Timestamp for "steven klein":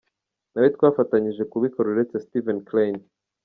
2.25-2.95